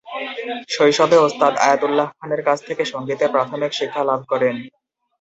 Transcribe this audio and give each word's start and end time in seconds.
শৈশবে 0.69 1.17
ওস্তাদ 1.19 1.53
আয়াতুল্লাহ 1.65 2.07
খানের 2.17 2.41
কাছ 2.47 2.59
থেকে 2.67 2.83
সঙ্গীতের 2.85 3.29
প্রাথমিক 3.31 3.71
শিক্ষা 3.79 4.01
লাভ 4.09 4.21
করেন। 4.31 4.55